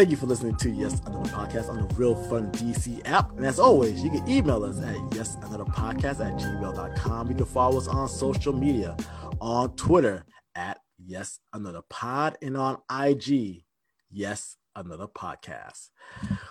[0.00, 3.36] Thank you for listening to Yes Another Podcast on the Real Fun DC app.
[3.36, 7.28] And as always, you can email us at yes another podcast at gmail.com.
[7.28, 8.96] You can follow us on social media
[9.42, 10.24] on Twitter
[10.54, 13.62] at Yes Another Pod and on IG,
[14.10, 15.90] Yes Another Podcast.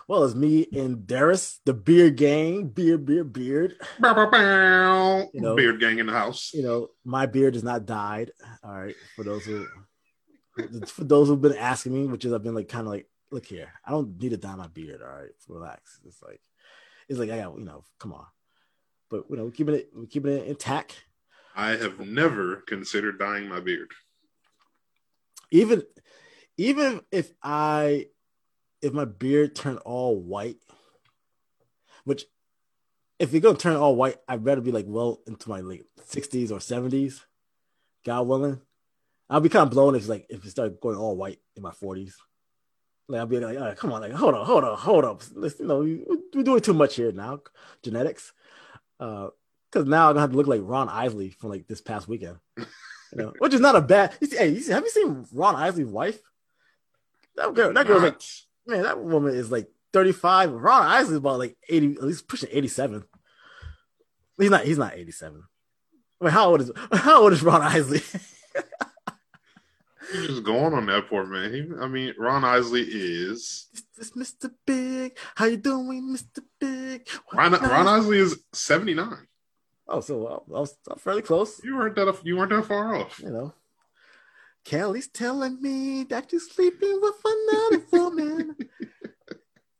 [0.07, 3.77] Well, it's me and Darius, the beard gang, beard, beard, beard.
[3.99, 5.27] Bow, bow, bow.
[5.33, 6.51] You know- Beard gang in the house.
[6.53, 8.29] You know, my beard has not died.
[8.63, 9.65] All right, for those who,
[10.85, 13.45] for those who've been asking me, which is I've been like kind of like, look
[13.45, 15.01] here, I don't need to dye my beard.
[15.01, 15.99] All right, relax.
[16.05, 16.41] It's like,
[17.07, 18.25] it's like I got, you know, come on.
[19.09, 21.03] But you know, we're keeping it, we're keeping it intact.
[21.55, 23.91] I have never considered dyeing my beard.
[25.51, 25.83] even
[26.57, 28.07] even if I
[28.81, 30.57] if my beard turned all white,
[32.03, 32.25] which
[33.17, 36.51] if you're gonna turn all white, I'd rather be like well into my late sixties
[36.51, 37.25] or seventies,
[38.05, 38.61] God willing.
[39.29, 41.71] I'll be kind of blown if like if it started going all white in my
[41.71, 42.17] forties.
[43.09, 45.21] Like I'll be like, all right, come on, like hold on, hold on, hold up.
[45.33, 47.39] Let's, you know, we- we're doing too much here now,
[47.83, 48.31] genetics.
[48.99, 49.29] Uh,
[49.71, 52.37] because now I'm gonna have to look like Ron Isley from like this past weekend.
[52.57, 52.65] You
[53.13, 54.13] know, which is not a bad.
[54.21, 56.19] You see, hey, you see, have you seen Ron Isley's wife?
[57.35, 58.21] That girl, that girl, like,
[58.67, 60.51] man, that woman is like 35.
[60.51, 63.03] Ron Isley's about like 80, at least pushing 87.
[64.39, 64.63] He's not.
[64.65, 65.43] He's not 87.
[66.21, 68.01] I mean, how old is how old is Ron Isley?
[70.13, 71.53] You're just going on that poor man.
[71.53, 73.67] He, I mean, Ron Isley is
[73.97, 74.51] this Mr.
[74.65, 75.17] Big.
[75.35, 76.43] How you doing, Mr.
[76.59, 77.07] Big?
[77.33, 79.27] Ron, Ron Isley is 79.
[79.87, 81.63] Oh, so uh, I was, I was fairly close.
[81.63, 83.19] You weren't that you weren't that far off.
[83.19, 83.53] You know.
[84.65, 88.55] Kelly's telling me that you're sleeping with another woman.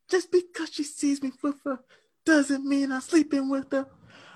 [0.09, 1.79] Just because she sees me with her
[2.25, 3.87] doesn't mean I'm sleeping with her.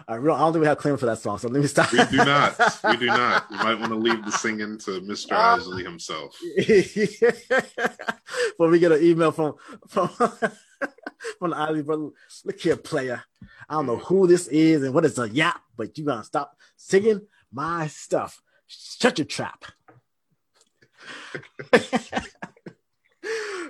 [0.07, 1.61] All right, we don't- I don't think we have claim for that song, so let
[1.61, 1.91] me stop.
[1.91, 2.59] We do not.
[2.83, 3.45] We do not.
[3.49, 5.29] You might want to leave the singing to Mr.
[5.31, 5.55] Ah.
[5.55, 6.37] Isley himself.
[8.57, 9.55] when we get an email from
[9.87, 12.09] from from the Isley brother,
[12.43, 13.23] look here, player.
[13.69, 16.57] I don't know who this is and what is a yap, but you gonna stop
[16.75, 17.21] singing
[17.51, 18.41] my stuff.
[18.67, 19.63] Shut your trap.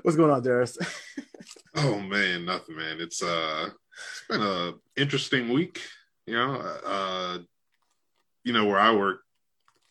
[0.01, 0.77] What's going on, Darius?
[1.75, 2.97] Oh man, nothing, man.
[2.99, 5.81] It's uh, it's been a interesting week.
[6.25, 7.37] You know, uh,
[8.43, 9.19] you know where I work,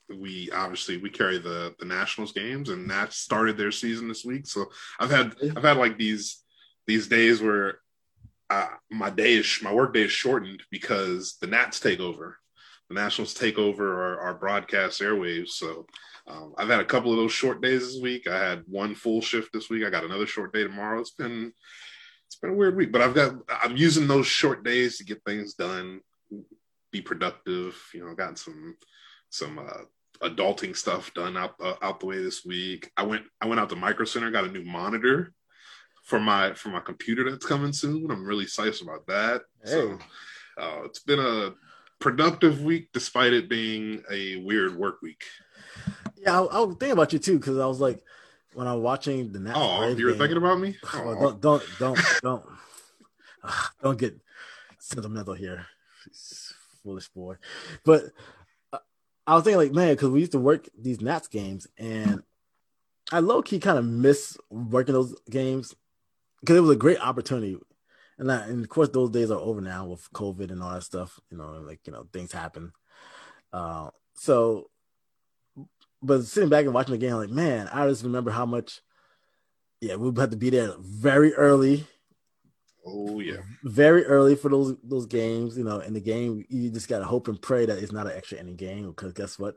[0.09, 4.47] we obviously we carry the the Nationals games, and that started their season this week.
[4.47, 4.67] So
[4.99, 6.43] I've had I've had like these
[6.87, 7.79] these days where
[8.51, 12.39] uh, my day is my work day is shortened because the Nats take over.
[12.89, 15.51] The Nationals take over our, our broadcast airwaves.
[15.51, 15.87] So
[16.27, 18.29] um, I've had a couple of those short days this week.
[18.29, 19.85] I had one full shift this week.
[19.85, 21.01] I got another short day tomorrow.
[21.01, 21.53] It's been
[22.27, 25.25] it's been a weird week, but I've got I'm using those short days to get
[25.25, 26.01] things done,
[26.93, 27.77] be productive.
[27.93, 28.77] You know, gotten some
[29.31, 32.91] some uh, adulting stuff done out uh, out the way this week.
[32.97, 35.33] I went I went out to Micro Center, got a new monitor
[36.05, 38.11] for my for my computer that's coming soon.
[38.11, 39.43] I'm really excited about that.
[39.65, 39.99] So
[40.59, 41.55] uh, it's been a
[41.99, 45.23] productive week despite it being a weird work week.
[46.17, 48.03] Yeah, I, I was thinking about you too because I was like,
[48.55, 49.59] when I'm watching the Nats.
[49.61, 50.77] Oh, you were game- thinking about me?
[50.95, 52.45] Oh, Oh, don't don't don't don't
[53.83, 54.21] don't get
[54.79, 55.67] sentimental here,
[56.83, 57.37] foolish boy.
[57.85, 58.05] But
[58.73, 58.79] uh,
[59.27, 62.23] I was thinking like, man, because we used to work these Nats games, and
[63.11, 65.75] I low key kind of miss working those games
[66.41, 67.57] because it was a great opportunity.
[68.19, 70.83] And, I, and of course, those days are over now with COVID and all that
[70.83, 71.19] stuff.
[71.31, 72.73] You know, like you know, things happen.
[73.53, 74.71] Uh, so,
[76.03, 78.81] but sitting back and watching the game, I'm like, man, I just remember how much
[79.83, 81.85] yeah, we had to be there very early,
[82.85, 83.39] oh yeah.
[83.65, 85.57] very early for those those games.
[85.57, 88.17] You know, in the game, you just gotta hope and pray that it's not an
[88.17, 88.89] extra inning game.
[88.89, 89.57] Because guess what?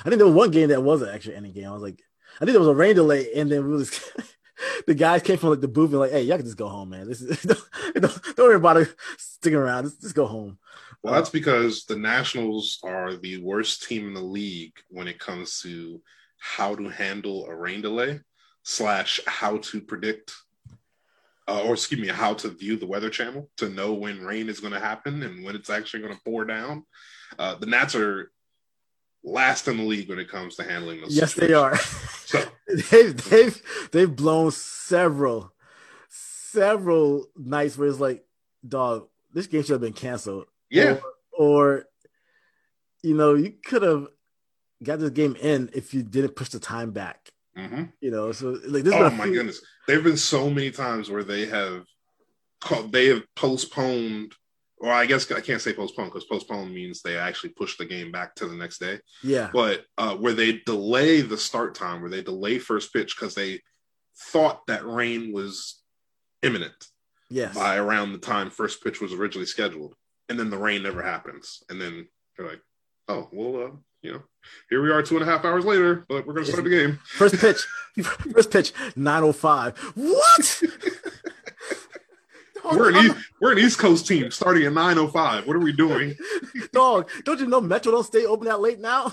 [0.00, 1.66] I think there was one game that was an extra inning game.
[1.66, 2.00] I was like,
[2.36, 3.90] I think there was a rain delay, and then we was
[4.86, 6.90] the guys came from like the booth and like, hey, y'all can just go home,
[6.90, 7.08] man.
[7.08, 7.60] This is don't,
[7.94, 9.84] don't, don't worry about it sticking around.
[9.84, 10.58] Just, just go home.
[11.02, 15.60] Well, that's because the Nationals are the worst team in the league when it comes
[15.62, 16.00] to
[16.38, 18.20] how to handle a rain delay
[18.62, 20.34] slash how to predict
[21.50, 24.60] uh, or excuse me, how to view the weather channel to know when rain is
[24.60, 26.84] going to happen and when it's actually going to pour down.
[27.38, 28.30] Uh, the Nats are
[29.24, 31.16] last in the league when it comes to handling those.
[31.16, 31.76] Yes, they are.
[31.76, 32.40] So
[32.90, 35.52] they've they've they've blown several
[36.08, 38.24] several nights where it's like,
[38.66, 40.46] dog, this game should have been canceled.
[40.70, 40.98] yeah,
[41.32, 41.84] Or, or,
[43.02, 44.06] you know, you could have
[44.82, 47.29] got this game in if you didn't push the time back.
[47.56, 48.94] Hmm You know, so like this.
[48.94, 51.84] oh my goodness, there have been so many times where they have
[52.60, 54.32] called, they have postponed.
[54.82, 58.10] Or I guess I can't say postponed because postponed means they actually push the game
[58.10, 58.98] back to the next day.
[59.22, 63.34] Yeah, But uh, where they delay the start time, where they delay first pitch because
[63.34, 63.60] they
[64.32, 65.82] thought that rain was
[66.42, 66.86] imminent
[67.28, 67.54] Yes.
[67.54, 69.94] by around the time first pitch was originally scheduled,
[70.30, 72.62] and then the rain never happens, and then they're like,
[73.06, 74.22] "Oh, well, uh, you know,
[74.68, 76.70] here we are two and a half hours later, but we're going to start the
[76.70, 77.66] game." First pitch.
[78.32, 78.72] First pitch.
[78.96, 79.78] 905.
[79.96, 80.62] What?
[82.62, 85.46] Dog, We're an East, we're an East Coast team starting at nine oh five.
[85.46, 86.14] What are we doing?
[86.72, 89.12] Dog, don't you know Metro don't stay open that late now?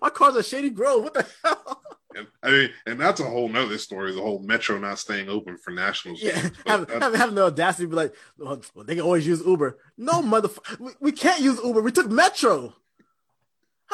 [0.00, 1.04] My car's at Shady Grove.
[1.04, 1.82] What the hell?
[2.16, 4.14] And, I mean, and that's a whole nother story.
[4.14, 6.22] The whole Metro not staying open for nationals.
[6.22, 6.52] Yeah, games.
[6.64, 9.44] But have, that- have, have the audacity to be like, well, they can always use
[9.44, 9.78] Uber.
[9.98, 11.82] No, motherfucker, we, we can't use Uber.
[11.82, 12.74] We took Metro.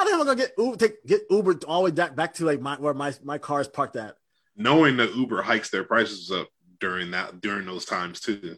[0.00, 0.76] How the hell am I gonna get Uber?
[0.79, 3.69] Take get Uber all the way back, to like my where my my car is
[3.69, 4.17] parked at?
[4.56, 6.49] knowing that Uber hikes their prices up
[6.81, 8.56] during that during those times too.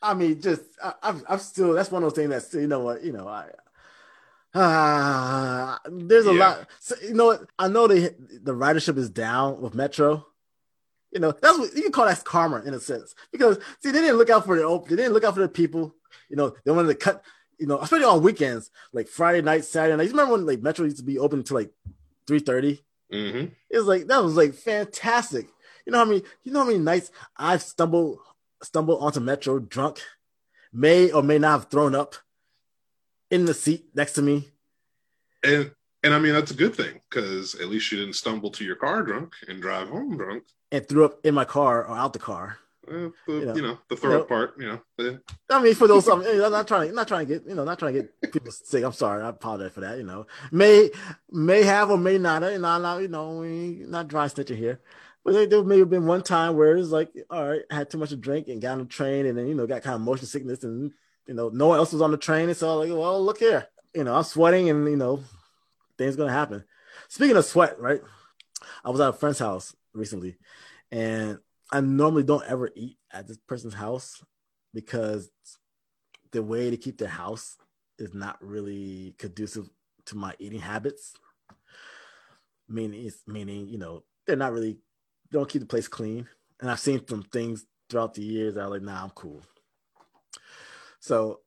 [0.00, 2.80] I mean, just I, I'm I'm still that's one of those things that's you know
[2.80, 3.50] what you know I.
[4.58, 6.38] Uh, there's a Yeah.
[6.38, 6.70] lot.
[6.80, 7.50] So, you know what?
[7.58, 10.26] I know the the ridership is down with Metro.
[11.10, 14.00] You know that's what you can call that karma in a sense because see they
[14.00, 15.94] didn't look out for the they didn't look out for the people.
[16.30, 17.22] You know they wanted to cut.
[17.62, 20.02] You know especially on weekends like Friday night, Saturday night.
[20.04, 21.70] You remember when like Metro used to be open until like
[22.26, 22.82] three thirty?
[23.08, 25.46] hmm It was like that was like fantastic.
[25.86, 28.18] You know how many you know how many nights I've stumbled
[28.64, 30.00] stumbled onto Metro drunk,
[30.72, 32.16] may or may not have thrown up
[33.30, 34.48] in the seat next to me.
[35.44, 35.70] And
[36.02, 38.76] and I mean that's a good thing because at least you didn't stumble to your
[38.76, 40.42] car drunk and drive home drunk.
[40.72, 42.58] and threw up in my car or out the car.
[42.88, 43.54] Uh, the, You you, know.
[43.54, 44.24] know, the throw You know.
[44.24, 44.54] part.
[44.58, 45.16] You know, eh.
[45.50, 47.64] I mean, for those, I'm I'm not trying to, not trying to get, you know,
[47.64, 48.84] not trying to get people sick.
[48.84, 49.98] I'm sorry, I apologize for that.
[49.98, 50.90] You know, may
[51.30, 52.42] may have or may not.
[52.42, 54.80] You know, not, you know, we not dry snitching here.
[55.24, 57.98] But there, may have been one time where it's like, all right, I had too
[57.98, 60.00] much to drink and got on the train, and then you know, got kind of
[60.00, 60.90] motion sickness, and
[61.28, 63.38] you know, no one else was on the train, and so I like, well, look
[63.38, 65.22] here, you know, I'm sweating, and you know,
[65.96, 66.64] things gonna happen.
[67.08, 68.00] Speaking of sweat, right?
[68.84, 70.38] I was at a friend's house recently,
[70.90, 71.38] and
[71.72, 74.22] I normally don't ever eat at this person's house
[74.74, 75.30] because
[76.30, 77.56] the way to keep their house
[77.98, 79.70] is not really conducive
[80.06, 81.14] to my eating habits.
[82.68, 84.74] Meaning, meaning you know they're not really
[85.30, 86.28] they don't keep the place clean,
[86.60, 89.42] and I've seen some things throughout the years that are like, nah, I'm cool.
[91.00, 91.40] So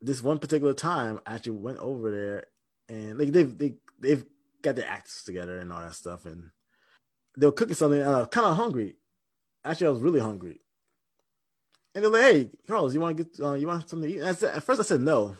[0.00, 2.44] this one particular time, I actually went over there,
[2.88, 4.24] and like they've they they've
[4.62, 6.50] got their acts together and all that stuff, and
[7.36, 8.96] they were cooking something, and I was kind of hungry.
[9.64, 10.60] Actually, I was really hungry.
[11.94, 14.20] And they're like, "Hey, Carlos, you want to get uh, you want something to eat?"
[14.20, 15.36] And I said, at first I said no,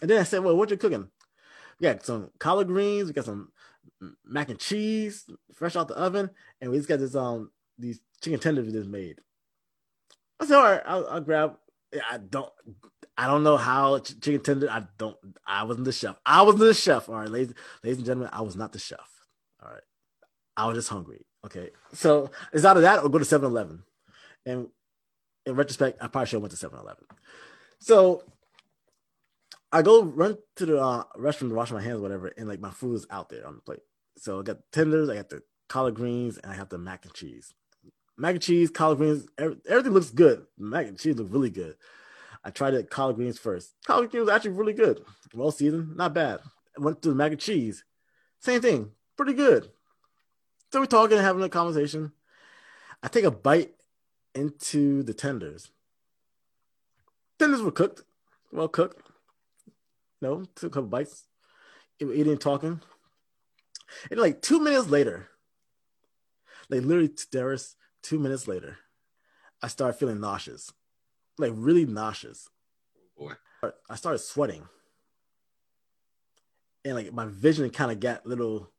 [0.00, 1.08] and then I said, "Well, what you cooking?"
[1.80, 3.52] We got some collard greens, we got some
[4.24, 6.30] mac and cheese, fresh out the oven,
[6.60, 9.18] and we just got this um these chicken tenders we just made.
[10.38, 11.56] I said, "All right, I'll, I'll grab."
[12.08, 12.48] I don't,
[13.18, 14.70] I don't know how ch- chicken tender.
[14.70, 15.16] I don't.
[15.44, 16.16] I wasn't the chef.
[16.24, 17.08] I wasn't the chef.
[17.08, 19.10] All right, ladies, ladies and gentlemen, I was not the chef.
[19.60, 19.82] All right,
[20.56, 21.26] I was just hungry.
[21.44, 23.82] Okay, so it's out of that or go to 7-Eleven.
[24.44, 24.68] And
[25.46, 27.04] in retrospect, I probably should have went to 7-Eleven.
[27.78, 28.22] So
[29.72, 32.60] I go run to the uh, restroom to wash my hands, or whatever, and like
[32.60, 33.82] my food is out there on the plate.
[34.16, 37.14] So I got tenders, I got the collard greens, and I have the mac and
[37.14, 37.54] cheese.
[38.18, 40.44] Mac and cheese, collard greens, every, everything looks good.
[40.58, 41.76] Mac and cheese look really good.
[42.44, 43.74] I tried the collard greens first.
[43.86, 45.02] Collard greens actually really good.
[45.32, 46.40] Well seasoned, not bad.
[46.76, 47.84] I went to the mac and cheese.
[48.40, 49.70] Same thing, pretty good.
[50.72, 52.12] So we're talking, and having a conversation.
[53.02, 53.72] I take a bite
[54.34, 55.70] into the tenders.
[57.38, 58.02] Tenders were cooked,
[58.52, 59.02] well cooked.
[60.22, 61.24] No, took a couple bites.
[62.00, 62.80] Eating, talking.
[64.10, 65.28] And like two minutes later,
[66.68, 68.78] like literally, was two minutes later,
[69.62, 70.72] I started feeling nauseous,
[71.36, 72.48] like really nauseous.
[73.18, 73.70] Oh, boy.
[73.90, 74.68] I started sweating,
[76.84, 78.70] and like my vision kind of got little.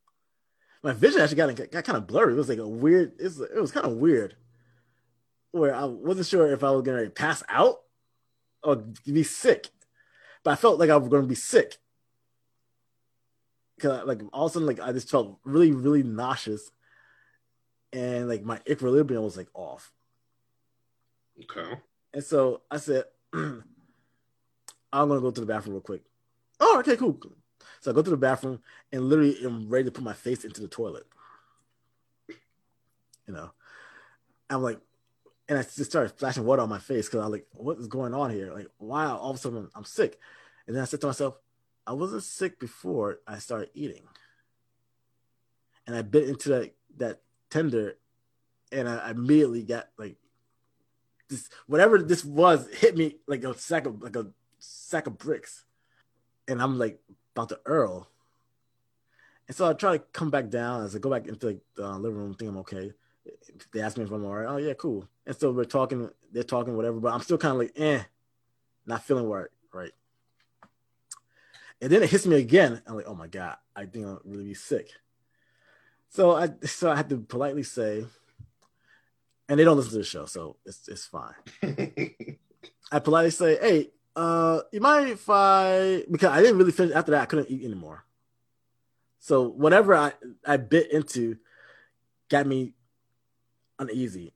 [0.84, 2.34] My vision actually got got kind of blurry.
[2.34, 3.14] It was like a weird.
[3.20, 4.36] It was, it was kind of weird,
[5.52, 7.82] where I wasn't sure if I was gonna pass out
[8.64, 9.68] or be sick,
[10.44, 11.78] but I felt like I was gonna be sick.
[13.80, 16.72] Cause I, like all of a sudden, like I just felt really, really nauseous,
[17.94, 19.92] and like my equilibrium was like off.
[21.44, 21.80] Okay.
[22.14, 23.64] And so I said, I'm
[24.92, 26.02] gonna go to the bathroom real quick.
[26.60, 27.20] Oh, okay, cool.
[27.80, 28.60] So I go to the bathroom
[28.92, 31.06] and literally am ready to put my face into the toilet.
[33.28, 33.52] You know,
[34.50, 34.80] I'm like,
[35.48, 38.14] and I just started flashing water on my face because I'm like, what is going
[38.14, 38.54] on here?
[38.54, 40.20] Like, wow, all of a sudden I'm sick.
[40.66, 41.38] And then I said to myself,
[41.86, 44.04] I wasn't sick before I started eating.
[45.88, 47.98] And I bit into that that tender
[48.72, 50.16] and I immediately got like
[51.28, 54.28] this whatever this was hit me like a sack of like a
[54.60, 55.66] sack of bricks.
[56.48, 57.00] And I'm like
[57.36, 58.08] about the Earl.
[59.48, 62.18] And so I try to come back down as I go back into the living
[62.18, 62.92] room, think I'm okay.
[63.74, 64.48] they ask me if I'm all right.
[64.48, 65.08] Oh yeah, cool.
[65.26, 68.04] And so we're talking, they're talking whatever, but I'm still kind of like, eh,
[68.86, 69.92] not feeling right, right.
[71.82, 72.82] And then it hits me again.
[72.86, 74.92] I'm like, oh my god, I think I'm really be sick.
[76.10, 78.06] So I so I had to politely say,
[79.50, 81.34] and they don't listen to the show, so it's it's fine.
[82.92, 87.12] I politely say, hey, uh, you mind if I because I didn't really finish after
[87.12, 88.04] that, I couldn't eat anymore.
[89.20, 90.14] So whatever I,
[90.46, 91.38] I bit into
[92.30, 92.74] got me
[93.78, 94.34] uneasy.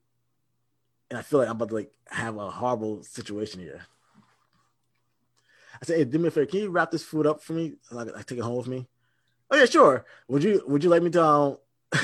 [1.10, 3.86] And I feel like I'm about to like have a horrible situation here.
[5.82, 7.74] I said, hey, do me a favor, can you wrap this food up for me?
[7.92, 8.88] Like I take it home with me.
[9.52, 10.06] Oh yeah, sure.
[10.28, 11.58] Would you would you like me to um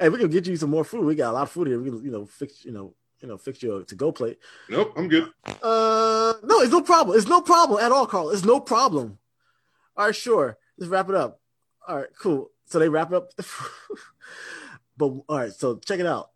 [0.00, 1.04] hey, we can get you some more food.
[1.04, 1.80] We got a lot of food here.
[1.80, 4.38] We can, you know, fix, you know, you know, fix your to go plate.
[4.68, 5.30] Nope, I'm good.
[5.44, 7.16] Uh, no, it's no problem.
[7.16, 8.30] It's no problem at all, Carl.
[8.30, 9.18] It's no problem.
[9.96, 10.58] All right, sure.
[10.76, 11.40] Let's wrap it up.
[11.86, 12.50] All right, cool.
[12.66, 13.32] So they wrap it up.
[14.96, 16.30] but all right, so check it out.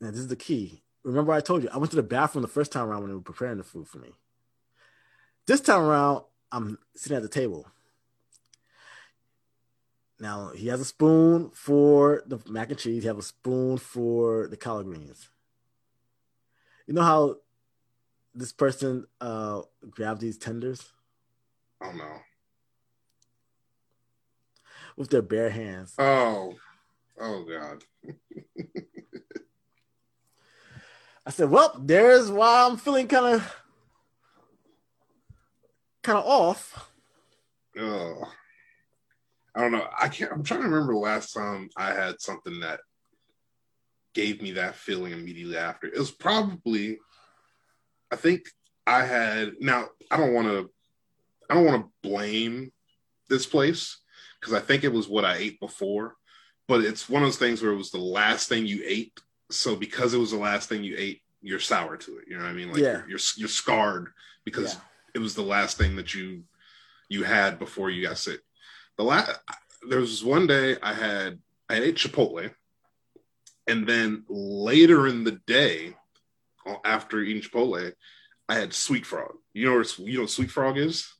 [0.00, 0.82] Now this is the key.
[1.02, 3.14] Remember, I told you I went to the bathroom the first time around when they
[3.14, 4.12] were preparing the food for me.
[5.46, 7.66] This time around, I'm sitting at the table.
[10.20, 13.02] Now he has a spoon for the mac and cheese.
[13.02, 15.28] He has a spoon for the collard greens.
[16.86, 17.36] You know how
[18.34, 20.92] this person uh grabbed these tenders?
[21.82, 22.18] Oh no.
[24.96, 25.94] With their bare hands.
[25.98, 26.54] Oh.
[27.20, 27.84] Oh god.
[31.24, 33.54] I said, well, there's why I'm feeling kind of
[36.02, 36.90] kind of off.
[37.78, 38.32] Oh.
[39.58, 39.88] I don't know.
[40.00, 40.30] I can't.
[40.30, 42.78] I'm trying to remember the last time I had something that
[44.14, 45.88] gave me that feeling immediately after.
[45.88, 46.98] It was probably,
[48.12, 48.42] I think
[48.86, 49.54] I had.
[49.58, 50.70] Now I don't want to.
[51.50, 52.70] I don't want to blame
[53.28, 53.98] this place
[54.40, 56.14] because I think it was what I ate before,
[56.68, 59.18] but it's one of those things where it was the last thing you ate.
[59.50, 62.26] So because it was the last thing you ate, you're sour to it.
[62.28, 62.68] You know what I mean?
[62.68, 62.98] Like Yeah.
[62.98, 64.10] you're, you're you're scarred
[64.44, 64.80] because Yeah.
[65.14, 66.44] it was the last thing that you
[67.08, 68.38] you had before you got sick.
[68.98, 69.30] The last
[69.88, 71.38] there was one day I had
[71.68, 72.50] I ate Chipotle,
[73.66, 75.94] and then later in the day,
[76.66, 77.92] uh, after eating Chipotle,
[78.48, 79.36] I had Sweet Frog.
[79.54, 81.12] You know where you know what Sweet Frog is?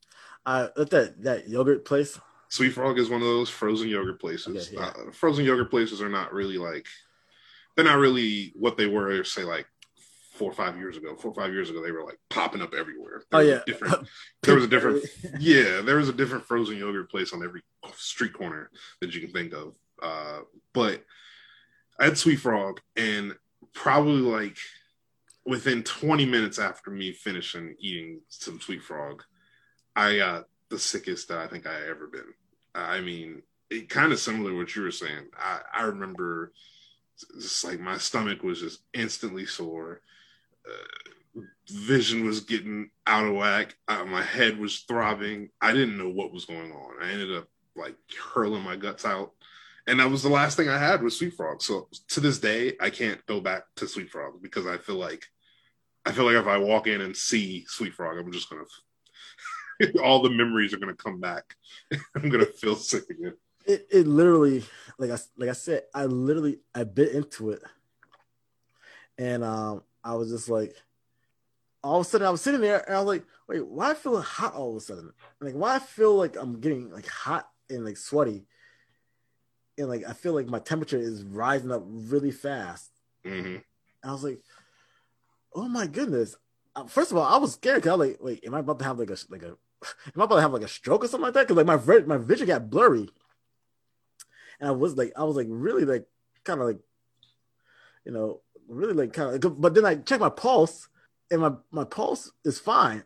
[0.44, 2.18] I at that that yogurt place.
[2.49, 4.68] Sweet Frog is one of those frozen yogurt places.
[4.68, 4.88] Okay, yeah.
[4.88, 6.87] uh, frozen yogurt places are not really like
[7.76, 9.66] they're not really what they were say like
[10.38, 11.16] four or five years ago.
[11.16, 13.23] Four or five years ago, they were like popping up everywhere.
[13.33, 14.09] Oh There was yeah, different.
[14.42, 15.04] There was a different.
[15.40, 17.62] Yeah, there was a different frozen yogurt place on every
[17.97, 19.75] street corner that you can think of.
[20.00, 20.40] Uh,
[20.73, 21.04] but
[21.99, 23.35] I had Sweet Frog, and
[23.75, 24.57] probably like
[25.45, 29.25] within 20 minutes after me finishing eating some Sweet Frog,
[29.97, 32.33] I got the sickest that I think I ever been.
[32.75, 35.26] I mean, it kind of similar to what you were saying.
[35.37, 36.52] I, I remember
[37.40, 40.00] just like my stomach was just instantly sore.
[41.70, 43.76] Vision was getting out of whack.
[43.87, 45.50] Uh, my head was throbbing.
[45.60, 47.02] I didn't know what was going on.
[47.02, 47.96] I ended up like
[48.32, 49.32] hurling my guts out.
[49.87, 51.62] And that was the last thing I had was Sweet Frog.
[51.62, 55.25] So to this day, I can't go back to Sweet Frog because I feel like
[56.04, 58.64] I feel like if I walk in and see Sweet Frog, I'm just gonna
[60.02, 61.54] all the memories are gonna come back.
[62.14, 63.34] I'm gonna feel sick again.
[63.66, 64.64] It it literally
[64.98, 67.62] like I like I said, I literally I bit into it,
[69.16, 70.75] and um I was just like,
[71.83, 73.95] all of a sudden I was sitting there and I was like, wait, why I
[73.95, 75.12] feel hot all of a sudden?
[75.40, 78.47] Like why I feel like I'm getting like hot and like sweaty,
[79.76, 82.90] and like I feel like my temperature is rising up really fast.
[83.25, 83.57] hmm
[84.05, 84.40] I was like,
[85.55, 86.37] oh my goodness.
[86.76, 88.78] Uh, First of all, I was scared because I was like, wait, am I about
[88.78, 89.49] to have like a like a
[90.14, 91.49] am I about to have like a stroke or something like that?
[91.49, 93.09] Because like my my vision got blurry,
[94.61, 96.07] and I was like, I was like really like
[96.45, 96.78] kind of like,
[98.05, 99.60] you know, really like kind of.
[99.60, 100.88] But then I checked my pulse,
[101.30, 103.04] and my my pulse is fine.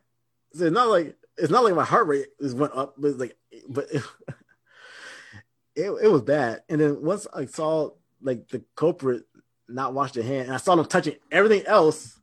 [0.54, 3.36] So it's not like it's not like my heart rate is went up, but like,
[3.68, 4.02] but it,
[5.76, 6.62] it it was bad.
[6.68, 7.90] And then once I saw
[8.20, 9.24] like the culprit
[9.68, 12.18] not wash their hand, and I saw them touching everything else.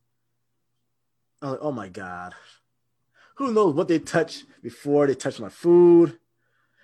[1.42, 2.34] I was like, oh my god,
[3.36, 6.20] who knows what they touch before they touch my food,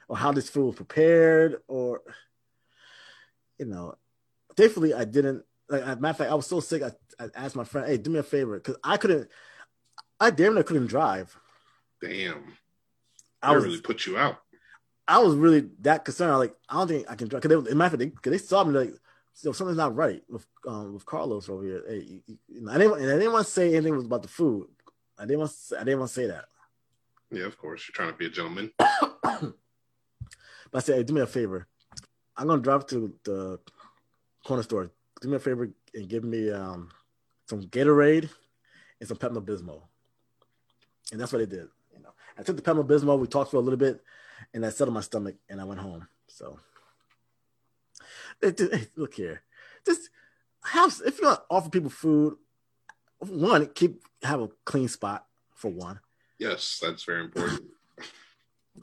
[0.07, 2.01] or how this food was prepared, or
[3.59, 3.95] you know,
[4.55, 5.43] thankfully I didn't.
[5.69, 6.83] Like, as a matter of fact, I was so sick.
[6.83, 6.91] I,
[7.23, 9.29] I asked my friend, "Hey, do me a favor," because I couldn't.
[10.19, 11.35] I damn near couldn't drive.
[12.01, 12.53] Damn,
[13.41, 14.41] I was really put you out.
[15.07, 16.31] I was really that concerned.
[16.31, 17.41] I like, I don't think I can drive.
[17.41, 18.93] Because they, in matter of fact, they, 'cause they saw me like,
[19.33, 21.83] so something's not right with um, with Carlos over here.
[21.87, 24.67] Hey, you, you, I didn't, and I didn't want to say anything about the food.
[25.17, 26.45] I didn't want, to say, I didn't want to say that.
[27.31, 27.87] Yeah, of course.
[27.87, 28.71] You're trying to be a gentleman.
[28.77, 29.53] but
[30.73, 31.67] I said, hey, do me a favor.
[32.37, 33.59] I'm gonna drive to the
[34.45, 34.91] corner store,
[35.21, 36.89] do me a favor and give me um,
[37.47, 38.29] some Gatorade
[38.99, 39.81] and some Pepto Bismol.
[41.11, 41.67] And that's what they did.
[41.93, 43.19] You know, I took the Pepto Bismol.
[43.19, 44.01] We talked for a little bit,
[44.53, 46.07] and I settled my stomach, and I went home.
[46.27, 46.59] So,
[48.41, 48.53] hey,
[48.95, 49.43] look here,
[49.85, 50.09] just
[50.63, 52.37] have if you're gonna offer people food,
[53.19, 55.99] one keep have a clean spot for one.
[56.39, 57.61] Yes, that's very important.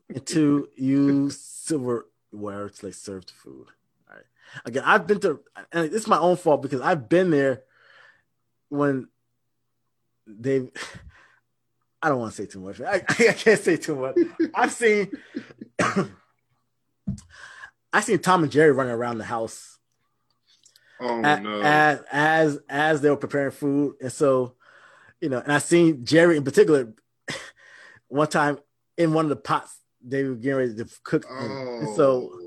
[0.08, 3.66] and two, use silverware to like serve the food.
[4.12, 4.24] Right.
[4.64, 5.40] Again, I've been to,
[5.72, 7.62] and it's my own fault because I've been there
[8.68, 9.08] when
[10.26, 10.70] they.
[12.04, 12.80] I don't want to say too much.
[12.80, 14.16] I, I can't say too much.
[14.54, 15.12] I've seen.
[17.92, 19.78] I've seen Tom and Jerry running around the house.
[21.00, 21.60] Oh as, no!
[21.62, 24.54] As as as they were preparing food, and so
[25.20, 26.92] you know, and I seen Jerry in particular
[28.08, 28.58] one time
[28.96, 31.24] in one of the pots they were getting ready to cook.
[31.30, 31.78] Oh.
[31.80, 32.40] And so, oh.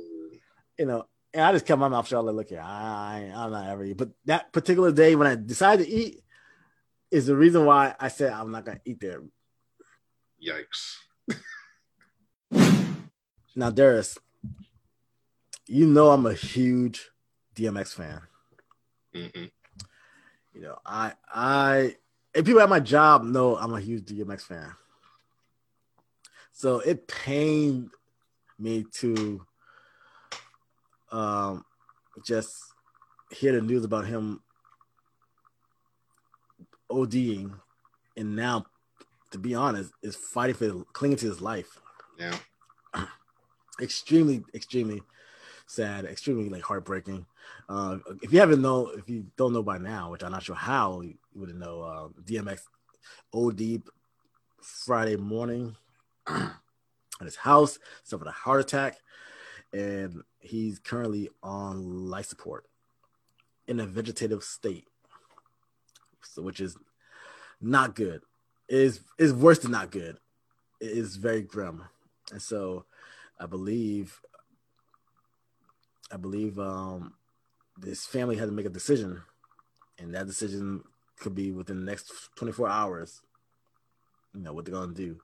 [0.77, 1.05] you know,
[1.35, 2.23] and I just kept my mouth shut.
[2.23, 3.97] Like, look here, I, I'm not ever eat.
[3.97, 6.23] But that particular day when I decided to eat
[7.11, 9.21] is the reason why I said I'm not going to eat there.
[10.41, 10.95] Yikes!
[13.55, 14.17] now, Darius,
[15.67, 17.09] you know I'm a huge
[17.55, 18.21] DMX fan.
[19.13, 19.45] Mm-hmm.
[20.53, 21.95] You know, I I
[22.33, 24.71] and people at my job know I'm a huge DMX fan.
[26.53, 27.89] So it pained
[28.57, 29.45] me to
[31.11, 31.65] um,
[32.23, 32.53] just
[33.31, 34.41] hear the news about him
[36.91, 37.53] ODing,
[38.17, 38.65] and now,
[39.31, 41.79] to be honest, is fighting for clinging to his life.
[42.17, 42.37] Yeah,
[43.81, 45.01] extremely, extremely
[45.67, 47.25] sad, extremely like heartbreaking.
[47.67, 50.55] Uh, if you haven't know, if you don't know by now, which I'm not sure
[50.55, 52.61] how you wouldn't know, uh, DMX
[53.33, 53.81] OD
[54.61, 55.75] Friday morning
[56.27, 56.53] at
[57.21, 58.97] his house, suffered a heart attack,
[59.73, 62.65] and he's currently on life support
[63.67, 64.87] in a vegetative state,
[66.21, 66.77] so which is
[67.61, 68.21] not good.
[68.67, 70.17] It is is worse than not good.
[70.79, 71.83] It is very grim,
[72.31, 72.85] and so
[73.39, 74.21] I believe
[76.11, 77.13] I believe um,
[77.77, 79.21] this family had to make a decision,
[79.99, 80.83] and that decision
[81.19, 83.21] could be within the next 24 hours.
[84.33, 85.19] You know what they're gonna do,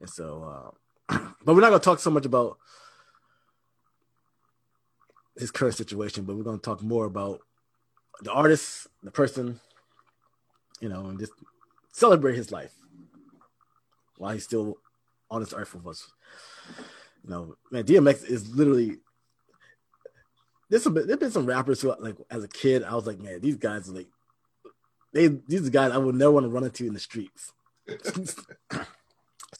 [0.00, 0.74] and so,
[1.08, 2.58] uh, but we're not gonna talk so much about
[5.36, 7.40] his current situation, but we're gonna talk more about
[8.22, 9.60] the artist, the person,
[10.80, 11.32] you know, and just
[11.92, 12.74] celebrate his life
[14.18, 14.78] while he's still
[15.30, 16.10] on this earth with us.
[17.24, 18.98] You know, man, DMX is literally
[20.68, 23.40] there's some there's been some rappers who like as a kid I was like, man,
[23.40, 24.08] these guys are like
[25.12, 27.52] they these are guys I would never want to run into in the streets.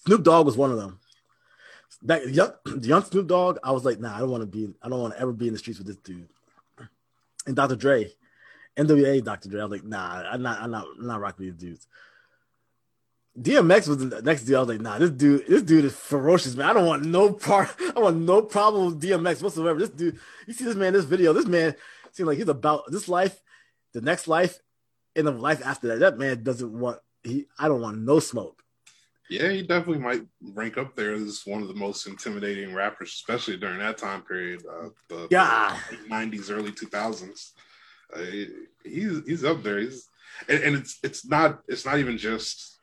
[0.07, 0.99] Snoop Dogg was one of them.
[2.03, 2.53] That young,
[2.83, 5.15] young Snoop Dogg, I was like, nah, I don't want to be, I don't want
[5.15, 6.29] to ever be in the streets with this dude.
[7.47, 7.77] And Dr.
[7.77, 8.11] Dre,
[8.77, 9.49] NWA Dr.
[9.49, 11.87] Dre, I was like, nah, I'm not, I'm not, I'm not rocking these dudes.
[13.39, 14.55] DMX was the next dude.
[14.55, 16.71] I was like, nah, this dude, this dude is ferocious, man.
[16.71, 19.79] I don't want no part, I want no problem with DMX whatsoever.
[19.79, 21.75] This dude, you see this man, this video, this man
[22.13, 23.41] seems like he's about this life,
[23.93, 24.61] the next life,
[25.17, 26.01] and the life after that.
[26.01, 27.47] That man doesn't want he.
[27.59, 28.64] I don't want no smoke.
[29.31, 33.57] Yeah, he definitely might rank up there as one of the most intimidating rappers, especially
[33.57, 37.55] during that time period, uh, the yeah nineties, early two thousands.
[38.15, 38.49] Uh, he,
[38.85, 39.79] he's he's up there.
[39.79, 40.09] He's
[40.49, 42.79] and, and it's it's not it's not even just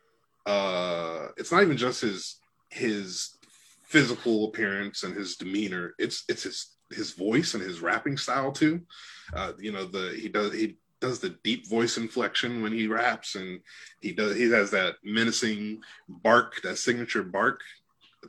[0.45, 2.37] uh it's not even just his
[2.69, 3.37] his
[3.83, 5.93] physical appearance and his demeanor.
[5.99, 8.81] It's it's his his voice and his rapping style too.
[9.33, 13.35] Uh, you know the he does he does the deep voice inflection when he raps,
[13.35, 13.59] and
[13.99, 17.61] he does he has that menacing bark, that signature bark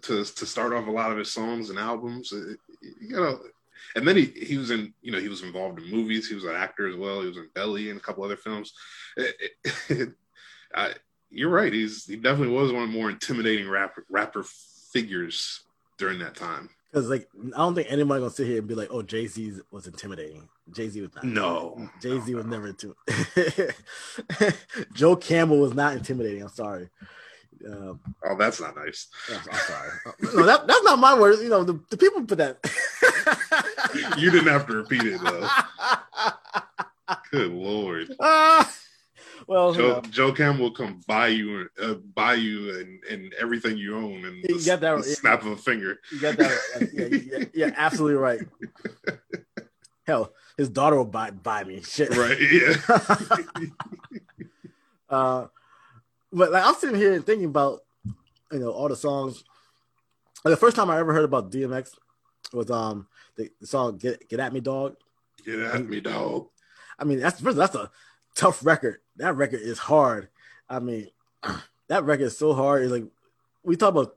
[0.02, 2.32] to to start off a lot of his songs and albums.
[2.32, 3.38] You know,
[3.94, 6.28] and then he he was in you know he was involved in movies.
[6.28, 7.20] He was an actor as well.
[7.20, 8.72] He was in Belly and a couple other films.
[9.16, 9.36] It,
[9.88, 10.08] it,
[10.74, 10.94] I,
[11.30, 11.72] you're right.
[11.72, 14.44] He's he definitely was one of the more intimidating rapper rapper
[14.92, 15.64] figures
[15.98, 16.70] during that time.
[16.92, 19.60] Because like I don't think anybody gonna sit here and be like, "Oh, Jay Z
[19.70, 21.24] was intimidating." Jay Z was not.
[21.24, 22.50] No, Jay Z no, was no.
[22.50, 23.74] never intimidating.
[24.92, 26.42] Joe Campbell was not intimidating.
[26.42, 26.90] I'm sorry.
[27.66, 29.08] Um, oh, that's not nice.
[29.30, 29.90] I'm, I'm sorry.
[30.34, 31.42] no, that, that's not my words.
[31.42, 32.58] You know, the, the people put that.
[34.18, 35.48] you didn't have to repeat it though.
[37.30, 38.14] Good lord.
[38.18, 38.64] Uh,
[39.46, 43.96] well, Joe, Joe Campbell will come buy you, uh, buy you, and, and everything you
[43.96, 45.98] own, and you got that, snap of a finger.
[46.10, 46.90] You got that.
[46.92, 48.40] yeah, yeah, yeah, absolutely right.
[50.06, 52.16] Hell, his daughter will buy buy me shit.
[52.16, 52.38] Right?
[52.40, 52.74] Yeah.
[55.10, 55.46] uh,
[56.32, 57.80] but like I'm sitting here and thinking about,
[58.50, 59.44] you know, all the songs.
[60.44, 61.90] Like, the first time I ever heard about DMX
[62.52, 64.96] was um the, the song "Get Get at Me, Dog."
[65.44, 66.48] Get at me, dog.
[66.98, 67.90] I mean, that's first, that's a
[68.34, 68.98] tough record.
[69.16, 70.28] That record is hard.
[70.68, 71.08] I mean,
[71.88, 72.82] that record is so hard.
[72.82, 73.04] It's like
[73.62, 74.16] we talk about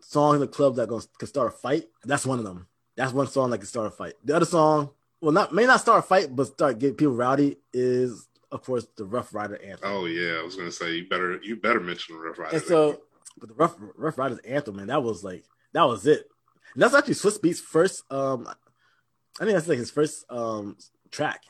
[0.00, 0.88] songs in the club that
[1.18, 1.88] can start a fight.
[2.04, 2.66] That's one of them.
[2.96, 4.14] That's one song that can start a fight.
[4.24, 7.56] The other song, well, not may not start a fight, but start getting people rowdy
[7.72, 9.90] is of course the Ruff Ryder anthem.
[9.90, 12.56] Oh yeah, I was gonna say you better you better mention the Ruff Ryder.
[12.56, 13.00] And so,
[13.38, 16.28] but the Rough Ruff Ryders anthem, man, that was like that was it.
[16.74, 18.04] And that's actually Swizz Beatz first.
[18.10, 18.46] Um,
[19.40, 20.76] I think that's like his first um
[21.10, 21.42] track.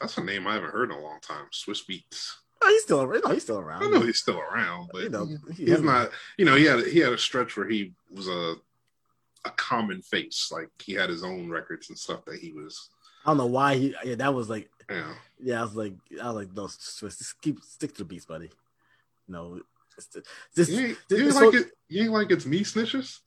[0.00, 1.46] That's a name I haven't heard in a long time.
[1.52, 2.32] Swizz Beatz.
[2.62, 3.22] Oh, he's still around.
[3.24, 3.82] No, he's still around.
[3.82, 6.10] I know he's still around, but You know, he he's not.
[6.38, 8.54] You know, he had he had a stretch where he was a
[9.44, 10.48] a common face.
[10.50, 12.90] Like he had his own records and stuff that he was.
[13.24, 13.94] I don't know why he.
[14.04, 14.70] Yeah, that was like.
[14.88, 15.04] Know,
[15.42, 18.50] Yeah, I was like, I was like, no, Swiss, keep stick to the beats, buddy.
[19.26, 19.62] No, you
[20.16, 21.66] ain't, this- you ain't so- like it.
[21.88, 23.18] You ain't like it's me snitches.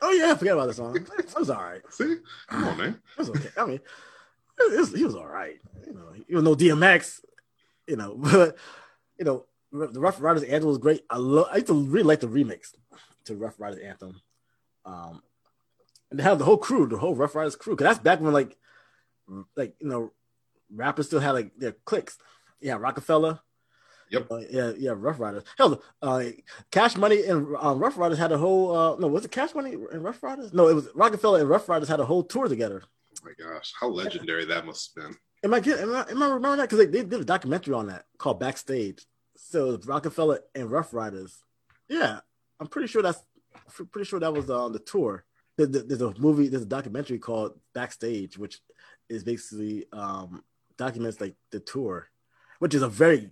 [0.00, 0.96] oh yeah, I forgot about this song.
[1.18, 1.82] It was all right.
[1.90, 2.16] See,
[2.48, 3.00] come on, man.
[3.12, 3.50] It was okay.
[3.56, 3.80] I mean,
[4.58, 5.58] was, he was all right.
[5.86, 7.20] You know, even though DMX,
[7.86, 8.56] you know, but
[9.18, 11.04] you know, the Ruff Ryders anthem was great.
[11.10, 11.48] I love.
[11.50, 12.74] I used to really like the remix
[13.24, 14.20] to Ruff Ryders anthem.
[14.84, 15.22] Um,
[16.10, 18.32] and they have the whole crew, the whole Ruff Ryders crew, because that's back when
[18.32, 18.56] like,
[19.56, 20.12] like you know,
[20.74, 22.18] rappers still had like their cliques.
[22.60, 23.40] Yeah, Rockefeller.
[24.10, 24.26] Yep.
[24.30, 25.44] Uh, yeah, yeah, Ruff Ryders.
[25.58, 26.24] Hell, uh,
[26.70, 28.74] Cash Money and um, Ruff Ryders had a whole.
[28.74, 30.52] Uh, no, was it Cash Money and Ruff Ryders?
[30.54, 32.82] No, it was Rockefeller and Ruff Ryders had a whole tour together.
[33.24, 35.16] My gosh, how legendary that must have been.
[35.44, 35.78] Am I get?
[35.80, 36.62] Am I, am I that?
[36.68, 39.04] Because they, they did a documentary on that called Backstage.
[39.36, 41.38] So Rockefeller and Ruff Ryders.
[41.88, 42.20] Yeah,
[42.60, 43.22] I'm pretty sure that's
[43.92, 45.24] pretty sure that was on the tour.
[45.56, 48.60] There- there- There's a movie, there's a documentary called Backstage, which
[49.08, 50.42] is basically um
[50.76, 52.10] documents like the tour,
[52.58, 53.30] which is a very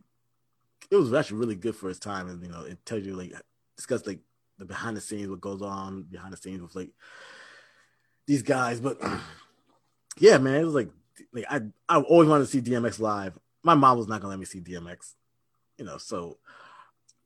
[0.91, 3.33] it was actually really good for its time, and you know it tells you like
[3.77, 4.21] discuss like
[4.59, 6.91] the behind the scenes, what goes on behind the scenes with like
[8.27, 8.81] these guys.
[8.81, 8.99] But
[10.19, 10.91] yeah, man, it was like
[11.33, 13.39] like I I always wanted to see DMX live.
[13.63, 15.15] My mom was not gonna let me see DMX,
[15.79, 15.99] you know.
[15.99, 16.39] So,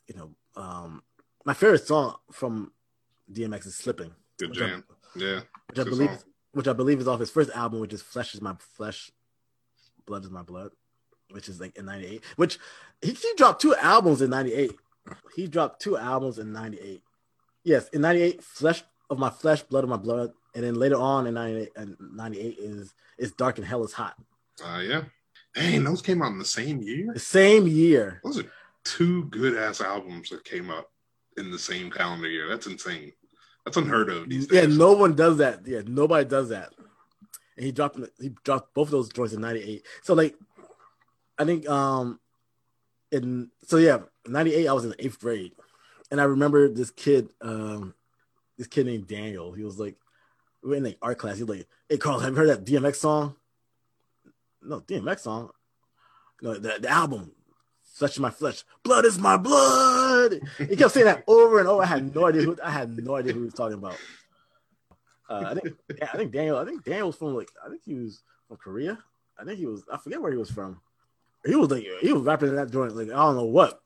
[0.07, 1.03] you know, um,
[1.45, 2.73] my favorite song from
[3.33, 4.85] DMX is "Slipping," Good Which I- jam.
[5.17, 5.41] Yeah.
[5.69, 6.19] which I believe, song.
[6.53, 9.11] which I believe is off his first album, which is "Flesh Is My Flesh,
[10.07, 10.71] Blood Is My Blood,"
[11.31, 12.23] which is like in '98.
[12.37, 12.59] Which
[13.03, 14.73] he, he dropped two albums in '98.
[15.35, 17.03] He dropped two albums in '98.
[17.65, 21.27] Yes, in '98, "Flesh of My Flesh, Blood of My Blood," and then later on
[21.27, 24.15] in '98, is it's "Dark and Hell Is Hot."
[24.65, 25.03] Uh, yeah.
[25.55, 27.13] Dang, those came out in the same year.
[27.13, 28.21] The same year.
[28.23, 28.51] Those are
[28.85, 30.89] two good ass albums that came out
[31.37, 32.49] in the same calendar year.
[32.49, 33.13] That's insane.
[33.65, 34.69] That's unheard of these days.
[34.69, 35.67] Yeah, no one does that.
[35.67, 36.73] Yeah, nobody does that.
[37.57, 39.85] And he dropped he dropped both of those joints in '98.
[40.03, 40.35] So like,
[41.39, 42.21] I think um,
[43.11, 45.53] in so yeah, '98 I was in the eighth grade,
[46.11, 47.95] and I remember this kid um,
[48.57, 49.53] this kid named Daniel.
[49.53, 49.97] He was like,
[50.63, 51.37] were in like art class.
[51.37, 53.37] He was like, "Hey Carl, have you heard that DMX song?"
[54.63, 55.51] No, DMX song.
[56.43, 57.33] No, the, the album.
[57.95, 60.41] Flesh is my flesh, blood is my blood.
[60.57, 61.83] He kept saying that over and over.
[61.83, 63.97] I had no idea who I had no idea who he was talking about.
[65.29, 66.57] Uh, I think yeah, I think Daniel.
[66.57, 68.99] I think Daniel was from like I think he was from Korea.
[69.39, 69.85] I think he was.
[69.93, 70.81] I forget where he was from.
[71.45, 73.81] He was like he was rapping in that joint like I don't know what.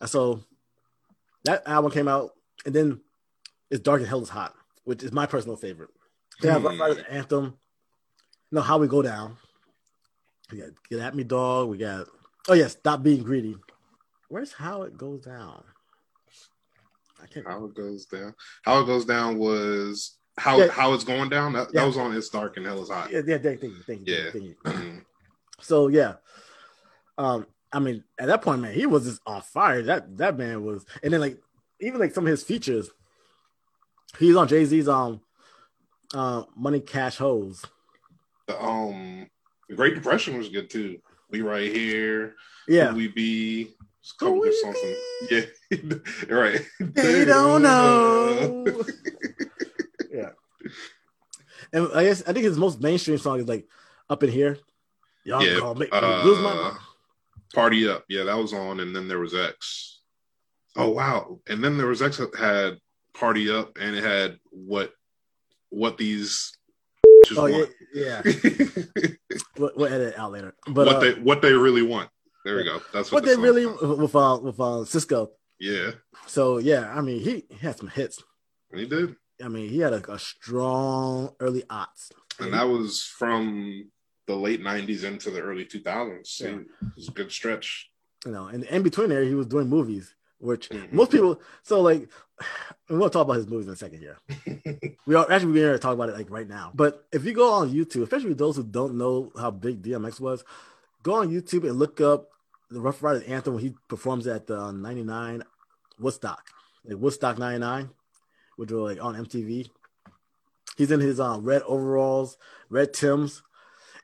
[0.00, 0.42] And so
[1.44, 2.30] that album came out,
[2.64, 3.00] and then
[3.70, 4.54] it's Dark and Hell is Hot,
[4.84, 5.90] which is my personal favorite.
[6.40, 6.80] They have Hmm.
[6.80, 7.54] Riders Anthem.
[8.50, 9.36] No, How We Go Down.
[10.50, 11.68] We got Get At Me Dog.
[11.68, 12.06] We got
[12.48, 13.56] oh yeah, Stop Being Greedy.
[14.28, 15.64] Where's How It Goes Down?
[17.22, 17.46] I can't.
[17.46, 18.34] How it goes down.
[18.64, 20.68] How it goes down was how Yeah.
[20.68, 21.52] how it's going down.
[21.52, 21.82] That, Yeah.
[21.82, 23.10] that was on It's Dark and Hell is Hot.
[23.12, 24.30] Yeah, yeah, thank you, thank you, Yeah.
[24.30, 24.56] thank you.
[24.64, 25.04] Mhm.
[25.60, 26.14] So yeah,
[27.18, 29.82] um, I mean, at that point, man, he was just on fire.
[29.82, 31.38] That that man was, and then like
[31.78, 32.90] even like some of his features,
[34.18, 35.20] he's on Jay Z's um,
[36.14, 37.64] uh, Money Cash Hoes.
[38.46, 39.28] The, um,
[39.68, 40.98] the Great Depression was good too.
[41.30, 42.34] We right here.
[42.68, 43.70] Yeah, we be.
[44.00, 44.78] It's couple good songs.
[45.30, 45.42] Yeah,
[46.34, 46.60] right.
[46.80, 48.64] they don't know.
[50.12, 50.30] yeah,
[51.72, 53.68] and I guess I think his most mainstream song is like
[54.08, 54.58] "Up in Here."
[55.24, 56.76] Y'all Yeah, make me uh, lose my mind.
[57.54, 58.04] Party Up.
[58.08, 60.00] Yeah, that was on, and then there was X.
[60.76, 61.40] Oh wow!
[61.48, 62.78] And then there was X had
[63.12, 64.92] Party Up, and it had what
[65.70, 66.52] what these.
[67.36, 67.70] Oh yeah, want.
[67.94, 68.22] yeah.
[69.56, 70.54] We'll, we'll edit it out later.
[70.66, 72.08] But what uh, they what they really want.
[72.44, 72.80] There we go.
[72.92, 75.28] That's what, what they really with uh, with uh, Sisqó.
[75.58, 75.90] Yeah,
[76.26, 78.22] So yeah, I mean he, he had some hits.
[78.74, 82.10] he did, I mean he had a, a strong early odds.
[82.38, 83.90] and that was from
[84.26, 86.40] the late '90s into the early 2000s.
[86.40, 86.48] Yeah.
[86.48, 87.90] It was a good stretch.
[88.24, 90.14] You know, and in between there he was doing movies.
[90.40, 90.96] Which mm-hmm.
[90.96, 91.40] most people.
[91.62, 92.08] So like,
[92.88, 94.18] we'll talk about his movies in a second here.
[95.06, 96.72] we are actually we're going to talk about it like right now.
[96.74, 100.44] But if you go on YouTube, especially those who don't know how big DMX was,
[101.02, 102.28] go on YouTube and look up
[102.70, 105.42] the Ruff Ryders anthem when he performs at the '99
[105.98, 106.48] Woodstock,
[106.84, 107.90] like Woodstock '99,
[108.56, 109.68] which was like on MTV.
[110.76, 112.38] He's in his um, red overalls,
[112.70, 113.42] red Tims,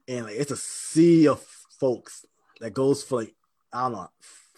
[0.06, 2.26] and like, it's a sea of folks
[2.60, 3.34] that goes for like
[3.72, 4.10] I don't know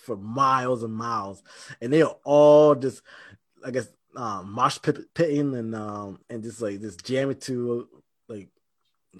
[0.08, 1.42] for miles and miles,
[1.80, 3.02] and they are all just
[3.64, 7.88] I guess um, mosh pitting and um and just like just jamming to
[8.28, 8.48] like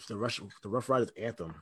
[0.08, 1.54] the rush the Ruff Ryders anthem.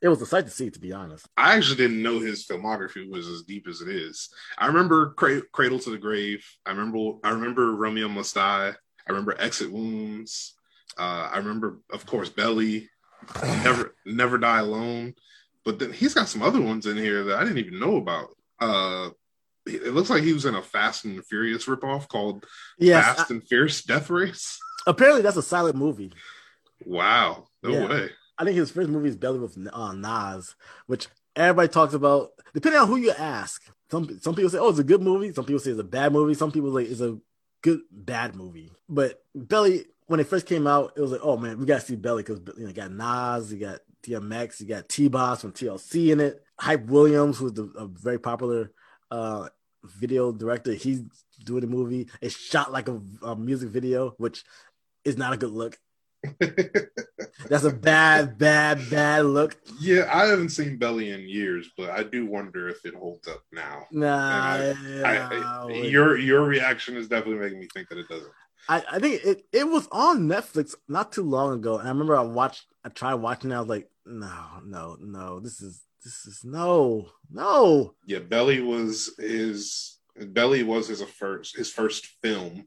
[0.00, 1.26] It was a sight to see, to be honest.
[1.36, 4.28] I actually didn't know his filmography was as deep as it is.
[4.58, 5.14] I remember
[5.52, 6.46] Cradle to the Grave.
[6.66, 8.68] I remember I remember Romeo Must Die.
[8.70, 10.54] I remember Exit Wounds.
[10.98, 12.88] Uh, I remember, of course, Belly.
[13.42, 15.14] Never Never Die Alone.
[15.64, 18.28] But then he's got some other ones in here that I didn't even know about.
[18.60, 19.10] Uh,
[19.66, 22.44] it looks like he was in a Fast and Furious ripoff called
[22.78, 24.58] yes, Fast I, and Fierce Death Race.
[24.86, 26.12] Apparently, that's a silent movie.
[26.84, 27.88] Wow, no yeah.
[27.88, 28.10] way.
[28.36, 30.54] I think his first movie is Belly with uh, Nas,
[30.86, 32.30] which everybody talks about.
[32.52, 35.46] Depending on who you ask, some some people say, "Oh, it's a good movie." Some
[35.46, 36.34] people say it's a bad movie.
[36.34, 37.18] Some people say it's a
[37.62, 38.70] good bad movie.
[38.88, 41.96] But Belly, when it first came out, it was like, "Oh man, we gotta see
[41.96, 46.20] Belly because you know, got Nas, you got DMX, you got T-Boz from TLC in
[46.20, 46.42] it.
[46.58, 48.72] Hype Williams, who's the, a very popular
[49.10, 49.48] uh,
[49.82, 51.02] video director, he's
[51.44, 52.08] doing the movie.
[52.20, 54.44] It's shot like a, a music video, which
[55.04, 55.78] is not a good look.
[57.48, 59.56] That's a bad, bad, bad look.
[59.78, 63.42] Yeah, I haven't seen Belly in years, but I do wonder if it holds up
[63.52, 63.86] now.
[63.90, 68.32] Nah, I, I, I, your your reaction is definitely making me think that it doesn't.
[68.68, 72.16] I, I think it, it was on Netflix not too long ago, and I remember
[72.16, 73.54] I watched I tried watching it.
[73.54, 77.94] I was like, no, no, no, this is this is no, no.
[78.06, 82.66] Yeah, Belly was his Belly was his first his first film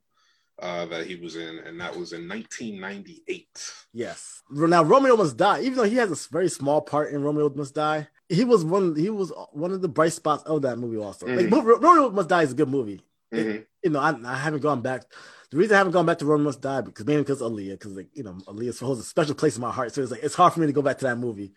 [0.60, 3.48] uh, that he was in, and that was in 1998.
[3.94, 4.42] Yes.
[4.50, 7.74] Now Romeo Must Die, even though he has a very small part in Romeo Must
[7.76, 8.96] Die, he was one.
[8.96, 10.98] He was one of the bright spots of that movie.
[10.98, 11.54] Also, mm-hmm.
[11.54, 13.02] like Romeo Must Die is a good movie.
[13.34, 13.50] Mm-hmm.
[13.50, 15.04] It, you know, I, I, haven't gone back.
[15.52, 17.94] The reason I haven't gone back to Romeo Must Die because mainly because Aaliyah, because
[17.94, 19.94] like you know, Aaliyah holds a special place in my heart.
[19.94, 21.54] So it's like it's hard for me to go back to that movie.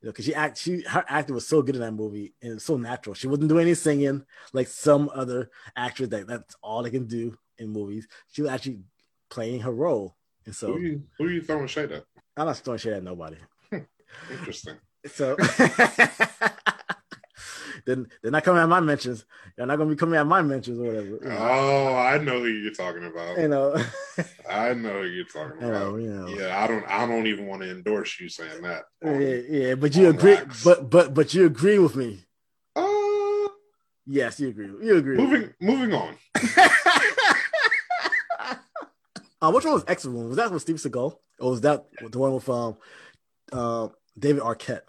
[0.00, 2.60] You know, because she act, she her acting was so good in that movie and
[2.60, 3.14] so natural.
[3.14, 7.36] She wasn't doing any singing like some other actors that that's all they can do
[7.58, 8.08] in movies.
[8.32, 8.80] She was actually
[9.30, 10.16] playing her role.
[10.44, 12.04] And so, who are you, who are you throwing shade at?
[12.36, 13.36] I'm not throwing shade at nobody.
[14.30, 14.76] Interesting.
[15.06, 15.36] So
[17.84, 19.24] then they're not coming at my mentions.
[19.56, 21.06] They're not gonna be coming at my mentions or whatever.
[21.06, 21.36] You know?
[21.38, 23.38] Oh, I know who you're talking about.
[23.38, 23.76] You know,
[24.48, 25.70] I know who you're talking about.
[25.70, 26.28] Know, you know.
[26.28, 26.84] Yeah, I don't.
[26.88, 28.84] I don't even want to endorse you saying that.
[29.04, 30.34] On, yeah, yeah, but you agree.
[30.34, 30.64] Wax.
[30.64, 32.24] But but but you agree with me.
[32.76, 33.48] Uh,
[34.06, 34.66] yes, you agree.
[34.66, 35.16] You agree.
[35.16, 36.16] Moving moving on.
[39.42, 40.28] Uh, which one was Exit Wounds?
[40.28, 41.16] Was that with Steve Seagal?
[41.40, 42.76] Or was that the one with um,
[43.52, 44.82] uh, David Arquette?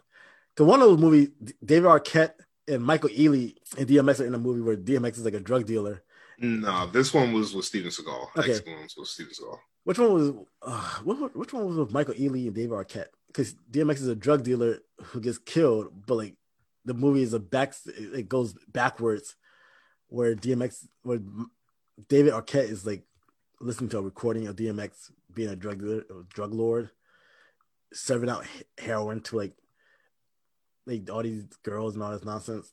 [0.55, 1.29] The one of those movies,
[1.65, 2.33] David Arquette
[2.67, 5.65] and Michael Ealy and DMX are in a movie where DMX is like a drug
[5.65, 6.03] dealer.
[6.39, 8.27] No, this one was with Steven Seagal.
[8.37, 8.59] Okay.
[8.65, 9.57] Wounds was Steven Seagal.
[9.83, 10.31] Which one was?
[10.61, 13.07] Uh, what, which one was with Michael Ealy and David Arquette?
[13.27, 16.35] Because DMX is a drug dealer who gets killed, but like
[16.85, 17.73] the movie is a back.
[17.85, 19.35] It goes backwards,
[20.07, 21.19] where DMX, where
[22.07, 23.03] David Arquette is like
[23.59, 25.83] listening to a recording of DMX being a drug
[26.29, 26.89] drug lord,
[27.93, 28.45] serving out
[28.77, 29.53] heroin to like
[30.85, 32.71] like all these girls and all this nonsense.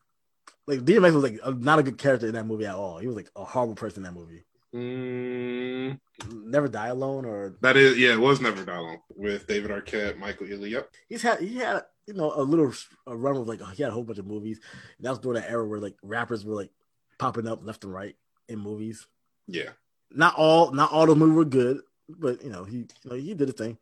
[0.66, 2.98] Like DMX was like a, not a good character in that movie at all.
[2.98, 4.44] He was like a horrible person in that movie.
[4.74, 5.98] Mm.
[6.30, 10.16] Never Die Alone or that is yeah, it was Never Die Alone with David Arquette,
[10.16, 10.70] Michael Ealy.
[10.70, 12.72] Yep, he's had he had you know a little
[13.06, 14.60] a run with like he had a whole bunch of movies.
[14.98, 16.70] And that was during that era where like rappers were like
[17.18, 18.14] popping up left and right
[18.48, 19.08] in movies.
[19.48, 19.70] Yeah,
[20.12, 23.34] not all not all the movies were good, but you know he you know, he
[23.34, 23.76] did a thing.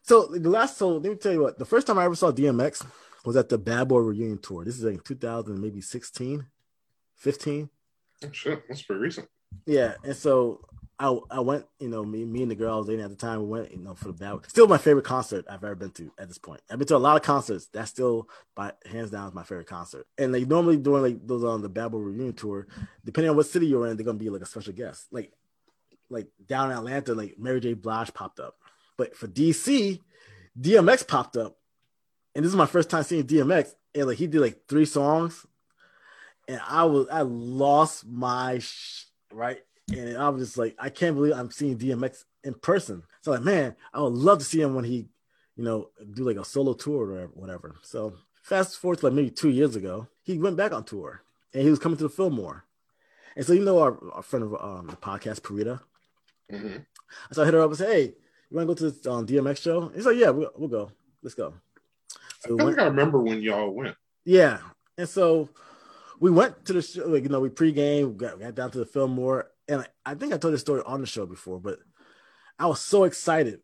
[0.00, 2.32] So the last so let me tell you what the first time I ever saw
[2.32, 2.86] DMX
[3.24, 4.64] was at the Bad Boy reunion tour.
[4.64, 6.46] This is like 2000 maybe 16,
[7.16, 7.70] 15.
[8.22, 9.28] Oh, shit, that's pretty recent.
[9.66, 10.60] Yeah, and so
[10.98, 13.16] I I went, you know, me me and the girl I was dating at the
[13.16, 14.38] time, we went, you know, for the bad.
[14.48, 16.60] Still my favorite concert I've ever been to at this point.
[16.70, 17.68] I've been to a lot of concerts.
[17.72, 20.06] That's still by hands down is my favorite concert.
[20.18, 22.68] And like normally during like those on the Bad Boy reunion tour,
[23.04, 25.06] depending on what city you're in, they're gonna be like a special guest.
[25.10, 25.32] Like
[26.10, 27.74] like down in Atlanta, like Mary J.
[27.74, 28.56] Blige popped up.
[28.96, 30.00] But for DC,
[30.60, 31.56] DMX popped up.
[32.34, 33.74] And this is my first time seeing DMX.
[33.94, 35.46] And like he did like three songs.
[36.48, 39.58] And I was I lost my sh- right.
[39.92, 43.02] And I was just like, I can't believe I'm seeing DMX in person.
[43.22, 45.08] So like, man, I would love to see him when he,
[45.56, 47.76] you know, do like a solo tour or whatever.
[47.82, 51.62] So fast forward to like maybe two years ago, he went back on tour and
[51.62, 52.64] he was coming to the Fillmore.
[53.36, 55.80] And so you know our, our friend of um, the podcast, Parita.
[56.50, 56.76] hmm
[57.32, 58.02] So I hit her up and said, "Hey,
[58.50, 60.90] you want to go to this um, DMX show?" He's like, "Yeah, we'll, we'll go.
[61.22, 61.54] Let's go."
[62.44, 63.96] I So we feel went, I remember when y'all went.
[64.24, 64.58] yeah,
[64.98, 65.48] and so
[66.20, 67.06] we went to the show.
[67.08, 70.32] Like you know, we pregame, got, got down to the Fillmore, and I, I think
[70.32, 71.78] I told this story on the show before, but
[72.58, 73.60] I was so excited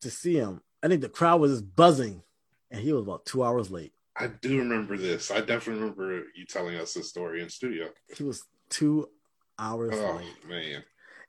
[0.00, 0.60] to see him.
[0.82, 2.22] I think the crowd was just buzzing,
[2.70, 3.92] and he was about two hours late.
[4.16, 5.30] I do remember this.
[5.30, 7.88] I definitely remember you telling us this story in studio.
[8.16, 9.08] He was two
[9.58, 10.48] hours Oh late.
[10.48, 10.82] man,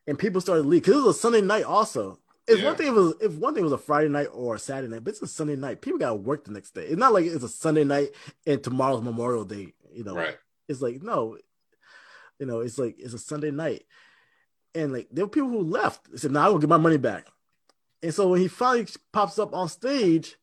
[0.07, 1.63] and people started leaving because it was a Sunday night.
[1.65, 2.65] Also, if Yeah.
[2.65, 5.03] one thing it was if one thing was a Friday night or a Saturday night,
[5.03, 5.81] but it's a Sunday night.
[5.81, 6.85] People got to work the next day.
[6.85, 8.09] It's not like it's a Sunday night
[8.45, 9.73] and tomorrow's Memorial Day.
[9.93, 10.37] You know, right?
[10.67, 11.37] it's like no,
[12.39, 13.85] you know, it's like it's a Sunday night,
[14.75, 16.11] and like there were people who left.
[16.11, 17.27] They said, "No, I will get my money back."
[18.01, 20.37] And so when he finally pops up on stage,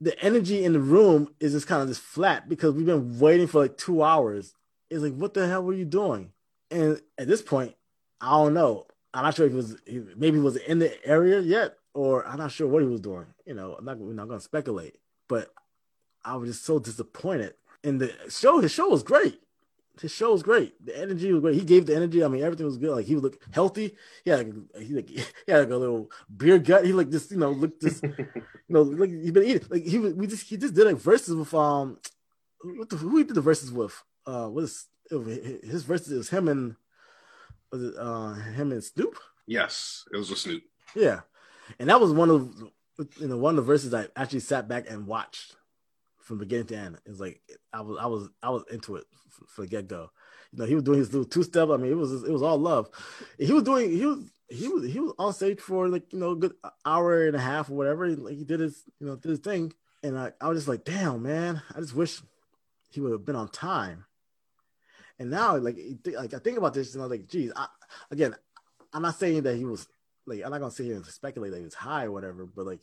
[0.00, 3.46] the energy in the room is just kind of just flat because we've been waiting
[3.46, 4.54] for like two hours.
[4.90, 6.32] It's like, what the hell were you doing?
[6.70, 7.74] And at this point,
[8.20, 8.85] I don't know.
[9.16, 12.26] I'm not sure if he was he- maybe he was in the area yet, or
[12.26, 13.26] I'm not sure what he was doing.
[13.46, 14.96] You know, I'm not we're not gonna speculate,
[15.28, 15.50] but
[16.24, 17.54] I was just so disappointed.
[17.82, 19.40] And the show, his show was great.
[20.00, 20.74] His show was great.
[20.84, 21.54] The energy was great.
[21.54, 22.22] He gave the energy.
[22.22, 22.94] I mean, everything was good.
[22.94, 23.96] Like he would look healthy.
[24.24, 26.84] He had like, he, like, he had like a little beer gut.
[26.84, 29.66] He like just you know, looked just you know, like he's been eating.
[29.70, 31.98] Like he was, we just he just did like verses with um,
[32.60, 34.02] what the, who he did the verses with?
[34.26, 36.12] Uh, what is was, his verses?
[36.12, 36.76] It was him and
[37.72, 39.18] was it uh him and Snoop?
[39.46, 40.62] yes, it was with Snoop.
[40.94, 41.20] Yeah,
[41.78, 42.54] and that was one of
[43.18, 45.56] you know one of the verses I actually sat back and watched
[46.20, 46.98] from beginning to end.
[47.06, 47.40] It's like
[47.72, 50.10] I was I was I was into it f- for the get go.
[50.52, 51.68] You know, he was doing his little two step.
[51.70, 52.88] I mean, it was it was all love.
[53.38, 56.30] He was doing he was he was he was on stage for like you know
[56.30, 58.08] a good hour and a half or whatever.
[58.08, 60.84] Like he did his you know did his thing, and I I was just like,
[60.84, 62.20] damn man, I just wish
[62.90, 64.05] he would have been on time.
[65.18, 67.66] And now like like I think about this and I'm like, geez, I,
[68.10, 68.34] again,
[68.92, 69.88] I'm not saying that he was
[70.26, 72.66] like I'm not gonna sit here and speculate that he was high or whatever, but
[72.66, 72.80] like,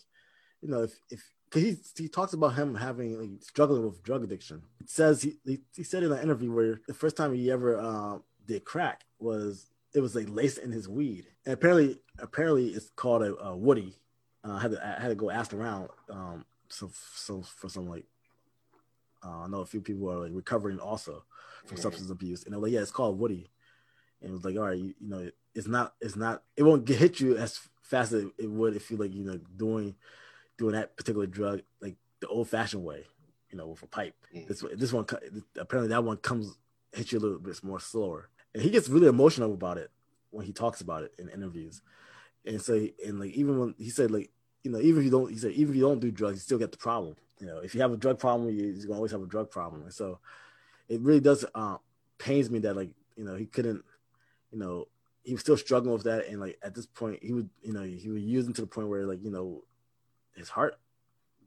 [0.62, 4.24] you know, if if because he he talks about him having like struggling with drug
[4.24, 4.63] addiction.
[4.82, 7.80] It says he he, he said in an interview where the first time he ever
[7.80, 8.17] uh,
[8.48, 13.22] did crack was it was like laced in his weed, and apparently apparently it's called
[13.22, 13.96] a, a woody.
[14.43, 17.88] Uh, I had to I had to go ask around um so so for some
[17.88, 18.06] like
[19.24, 21.24] uh, I know a few people are like recovering also
[21.66, 21.82] from Mhm.
[21.82, 23.50] substance abuse, and they're like, yeah, it's called woody,
[24.22, 26.64] and it was like, all right, you, you know, it, it's not it's not it
[26.64, 29.96] won't get, hit you as fast as it would if you like you know doing
[30.58, 33.06] doing that particular drug like the old fashioned way,
[33.50, 34.16] you know, with a pipe.
[34.34, 34.48] Mhm.
[34.48, 35.06] This this one
[35.58, 36.58] apparently that one comes
[36.92, 39.92] hits you a little bit more slower, and he gets really emotional about it
[40.32, 41.82] when he talks about it in interviews,
[42.46, 44.32] and so and like even when he said like
[44.64, 46.42] you know even if you don't he said even if you don't do drugs you
[46.42, 47.16] still get the problem.
[47.39, 49.50] You know, if you have a drug problem, you, you're gonna always have a drug
[49.52, 50.19] problem, and so
[50.89, 51.78] it really does uh,
[52.17, 53.84] pains me that like you know he couldn't
[54.52, 54.88] you know
[55.24, 56.28] he was still struggling with that.
[56.28, 58.89] And like at this point he would you know he was using to the point
[58.89, 59.63] where like you know
[60.36, 60.76] his heart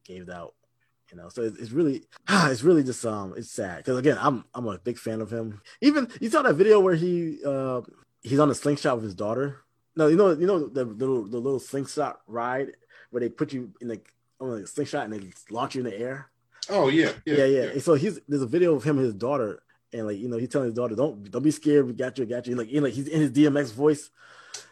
[0.04, 0.54] gave out
[1.10, 1.28] you know.
[1.28, 3.78] So it's, it's really it's really just um it's sad.
[3.78, 5.60] Because again i'm i'm a big fan of him.
[5.80, 7.82] Even you saw that video where he uh
[8.22, 9.62] he's on a slingshot with his daughter?
[9.94, 12.72] No you know you know the little the little slingshot ride
[13.10, 15.98] where they put you in like on a slingshot and they launch you in the
[15.98, 16.30] air
[16.68, 17.62] Oh yeah, yeah, yeah.
[17.62, 20.36] And so he's there's a video of him and his daughter, and like you know
[20.36, 21.86] he's telling his daughter, "Don't don't be scared.
[21.86, 24.10] We got you, we got you." Like you know, like he's in his DMX voice.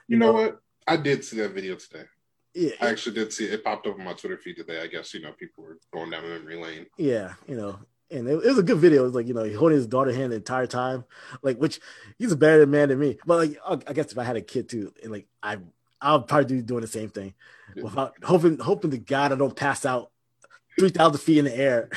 [0.08, 0.60] You know what?
[0.86, 2.04] I did see that video today.
[2.52, 3.54] Yeah, I actually did see it.
[3.54, 4.80] It popped up on my Twitter feed today.
[4.80, 6.86] I guess you know people were going down memory lane.
[6.98, 7.78] yeah, you know,
[8.10, 9.02] and it, it was a good video.
[9.02, 11.04] It was like you know he holding his daughter hand the entire time,
[11.42, 11.80] like which
[12.18, 13.18] he's a better man than me.
[13.24, 15.58] But like I I guess if I had a kid too, and like I
[16.04, 17.34] I'll probably be doing the same thing,
[17.74, 20.10] without hoping hoping to God I don't pass out
[20.78, 21.88] three thousand feet in the air.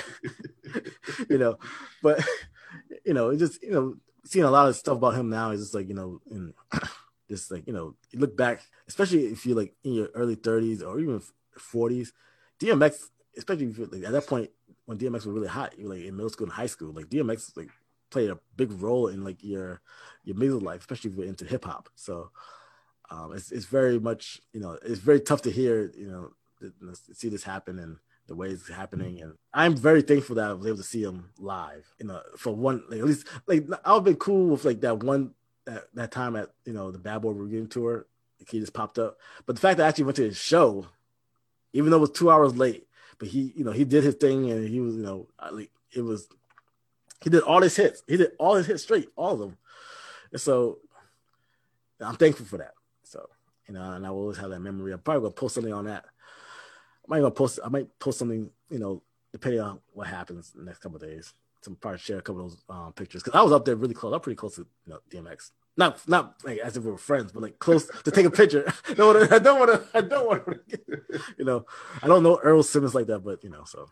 [1.30, 1.60] you know,
[2.02, 2.24] but
[3.06, 5.62] you know, it just you know, seeing a lot of stuff about him now is
[5.62, 6.54] just like you know, and
[7.30, 10.82] just like you know, you look back, especially if you're like in your early thirties
[10.82, 11.22] or even
[11.58, 12.14] forties,
[12.62, 14.50] DMX, especially like, at that point
[14.86, 17.58] when DMX was really hot, you like in middle school and high school, like DMX
[17.58, 17.70] like
[18.10, 19.82] played a big role in like your
[20.24, 21.90] your music life, especially if you're into hip hop.
[21.96, 22.32] So
[23.10, 26.32] um, it's it's very much you know it's very tough to hear you know
[27.14, 27.98] see this happen and
[28.28, 29.22] the way it's happening.
[29.22, 32.54] And I'm very thankful that I was able to see him live you know for
[32.54, 35.32] one like, at least like I've been cool with like that one
[35.66, 38.08] that, that time at you know the Bad Boy Reunion tour.
[38.40, 39.18] Like, he just popped up.
[39.48, 40.88] But the fact that I actually went to his show
[41.74, 42.88] even though it was two hours late
[43.18, 46.02] but he you know he did his thing and he was you know like it
[46.02, 46.28] was
[47.24, 48.04] he did all his hits.
[48.08, 49.58] He did all his hits straight all of them.
[50.32, 50.80] And so
[52.00, 52.74] I'm thankful for that
[53.68, 54.94] you know, and I will always have that memory.
[54.94, 56.06] I'm probably gonna post something on that.
[56.06, 57.60] I might gonna post.
[57.64, 61.02] I might post something, you know, depending on what happens in the next couple of
[61.04, 61.34] days.
[61.64, 63.94] to probably share a couple of those um, pictures because I was up there really
[63.94, 64.14] close.
[64.14, 65.52] I'm pretty close to you know, DMX.
[65.76, 68.72] Not not like as if we were friends, but like close to take a picture.
[68.90, 69.36] I don't want to.
[69.36, 69.98] I don't want to.
[69.98, 70.60] I don't want to.
[71.38, 71.66] You know,
[72.02, 73.90] I don't know Earl Simmons like that, but you know, so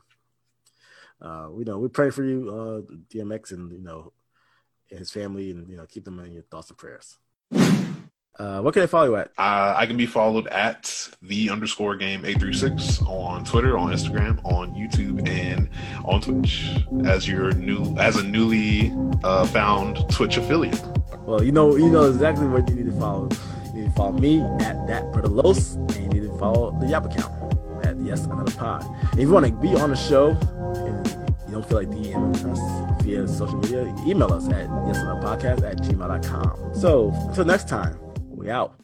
[1.22, 4.14] uh, we know we pray for you, uh, DMX, and you know,
[4.88, 7.18] his family, and you know, keep them in your thoughts and prayers.
[8.38, 9.28] Uh, what can I follow you at?
[9.38, 13.92] Uh, I can be followed at the underscore game eight three six on Twitter, on
[13.94, 15.70] Instagram, on YouTube, and
[16.04, 18.92] on Twitch as your new as a newly
[19.24, 20.82] uh, found Twitch affiliate.
[21.20, 23.30] Well, you know, you know exactly what you need to follow.
[23.74, 26.88] You need to follow me at that brother Los, and you need to follow the
[26.88, 27.32] Yap account
[27.86, 28.86] at yet another pod.
[29.14, 31.08] If you want to be on the show and
[31.48, 35.64] you don't feel like DMing us via social media, email us at yet another podcast
[35.70, 36.76] at gmail.com.
[36.76, 38.05] So until next time.
[38.46, 38.76] We out.